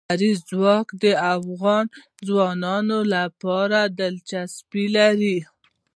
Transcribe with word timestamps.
لمریز 0.09 0.37
ځواک 0.49 0.87
د 1.03 1.05
افغان 1.35 1.85
ځوانانو 2.27 2.99
لپاره 3.13 3.79
دلچسپي 3.99 4.85
لري. 4.97 5.37